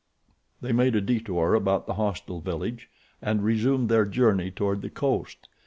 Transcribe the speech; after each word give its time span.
They 0.61 0.71
made 0.71 0.95
a 0.95 0.99
detour 0.99 1.53
about 1.53 1.85
the 1.85 1.93
hostile 1.93 2.39
village, 2.41 2.89
and 3.21 3.43
resumed 3.43 3.87
their 3.89 4.05
journey 4.05 4.49
toward 4.49 4.81
the 4.81 4.89
coast. 4.89 5.47